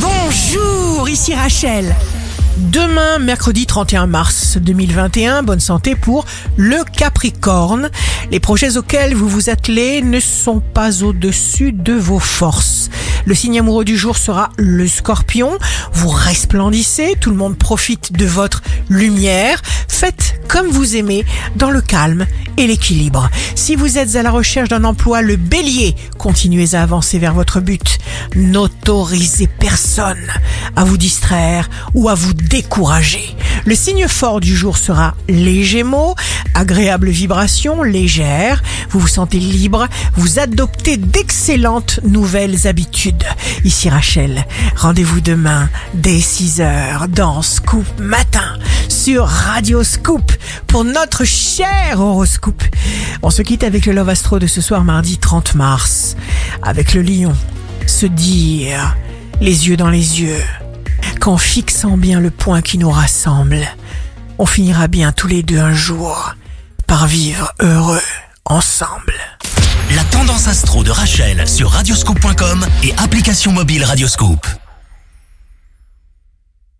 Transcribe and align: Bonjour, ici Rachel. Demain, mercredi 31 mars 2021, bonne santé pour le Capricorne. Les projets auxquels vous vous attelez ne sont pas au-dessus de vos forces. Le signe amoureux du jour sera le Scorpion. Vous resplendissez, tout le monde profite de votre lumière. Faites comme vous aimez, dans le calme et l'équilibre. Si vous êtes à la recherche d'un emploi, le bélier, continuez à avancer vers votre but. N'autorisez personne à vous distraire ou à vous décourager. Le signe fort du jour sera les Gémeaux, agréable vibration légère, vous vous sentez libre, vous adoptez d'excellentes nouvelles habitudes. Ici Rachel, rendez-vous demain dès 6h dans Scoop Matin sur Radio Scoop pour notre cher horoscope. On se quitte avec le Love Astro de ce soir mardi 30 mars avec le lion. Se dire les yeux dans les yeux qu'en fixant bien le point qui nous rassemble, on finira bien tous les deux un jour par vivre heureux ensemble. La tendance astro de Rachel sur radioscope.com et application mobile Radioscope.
Bonjour, 0.00 1.08
ici 1.08 1.34
Rachel. 1.34 1.94
Demain, 2.56 3.18
mercredi 3.18 3.66
31 3.66 4.06
mars 4.06 4.58
2021, 4.58 5.42
bonne 5.42 5.60
santé 5.60 5.94
pour 5.96 6.24
le 6.56 6.84
Capricorne. 6.84 7.90
Les 8.30 8.40
projets 8.40 8.76
auxquels 8.76 9.14
vous 9.14 9.28
vous 9.28 9.50
attelez 9.50 10.02
ne 10.02 10.20
sont 10.20 10.60
pas 10.60 11.02
au-dessus 11.02 11.72
de 11.72 11.94
vos 11.94 12.18
forces. 12.18 12.90
Le 13.24 13.34
signe 13.34 13.58
amoureux 13.58 13.84
du 13.84 13.96
jour 13.96 14.16
sera 14.16 14.50
le 14.56 14.86
Scorpion. 14.86 15.58
Vous 15.92 16.08
resplendissez, 16.08 17.16
tout 17.20 17.30
le 17.30 17.36
monde 17.36 17.58
profite 17.58 18.12
de 18.12 18.26
votre 18.26 18.62
lumière. 18.88 19.62
Faites 19.88 20.40
comme 20.48 20.68
vous 20.68 20.96
aimez, 20.96 21.24
dans 21.56 21.70
le 21.70 21.82
calme 21.82 22.26
et 22.56 22.66
l'équilibre. 22.66 23.28
Si 23.54 23.76
vous 23.76 23.98
êtes 23.98 24.16
à 24.16 24.22
la 24.22 24.30
recherche 24.30 24.70
d'un 24.70 24.84
emploi, 24.84 25.20
le 25.20 25.36
bélier, 25.36 25.94
continuez 26.16 26.74
à 26.74 26.82
avancer 26.82 27.18
vers 27.18 27.34
votre 27.34 27.60
but. 27.60 27.98
N'autorisez 28.34 29.46
personne 29.46 30.28
à 30.76 30.84
vous 30.84 30.96
distraire 30.96 31.68
ou 31.94 32.08
à 32.08 32.14
vous 32.14 32.34
décourager. 32.34 33.36
Le 33.64 33.74
signe 33.74 34.08
fort 34.08 34.40
du 34.40 34.56
jour 34.56 34.78
sera 34.78 35.14
les 35.28 35.64
Gémeaux, 35.64 36.14
agréable 36.54 37.10
vibration 37.10 37.82
légère, 37.82 38.62
vous 38.90 39.00
vous 39.00 39.08
sentez 39.08 39.38
libre, 39.38 39.88
vous 40.14 40.38
adoptez 40.38 40.96
d'excellentes 40.96 42.00
nouvelles 42.04 42.66
habitudes. 42.66 43.24
Ici 43.64 43.90
Rachel, 43.90 44.46
rendez-vous 44.76 45.20
demain 45.20 45.68
dès 45.94 46.18
6h 46.18 47.08
dans 47.08 47.42
Scoop 47.42 47.86
Matin 47.98 48.56
sur 48.88 49.26
Radio 49.26 49.84
Scoop 49.84 50.32
pour 50.66 50.84
notre 50.84 51.24
cher 51.24 52.00
horoscope. 52.00 52.62
On 53.22 53.30
se 53.30 53.42
quitte 53.42 53.64
avec 53.64 53.86
le 53.86 53.92
Love 53.92 54.08
Astro 54.08 54.38
de 54.38 54.46
ce 54.46 54.60
soir 54.60 54.84
mardi 54.84 55.18
30 55.18 55.54
mars 55.54 56.16
avec 56.62 56.94
le 56.94 57.02
lion. 57.02 57.34
Se 57.98 58.06
dire 58.06 58.96
les 59.40 59.66
yeux 59.66 59.76
dans 59.76 59.90
les 59.90 60.20
yeux 60.20 60.40
qu'en 61.18 61.36
fixant 61.36 61.96
bien 61.96 62.20
le 62.20 62.30
point 62.30 62.62
qui 62.62 62.78
nous 62.78 62.92
rassemble, 62.92 63.66
on 64.38 64.46
finira 64.46 64.86
bien 64.86 65.10
tous 65.10 65.26
les 65.26 65.42
deux 65.42 65.58
un 65.58 65.74
jour 65.74 66.36
par 66.86 67.08
vivre 67.08 67.52
heureux 67.58 68.00
ensemble. 68.44 69.14
La 69.96 70.04
tendance 70.04 70.46
astro 70.46 70.84
de 70.84 70.92
Rachel 70.92 71.48
sur 71.48 71.70
radioscope.com 71.70 72.64
et 72.84 72.94
application 72.98 73.50
mobile 73.50 73.82
Radioscope. 73.82 74.46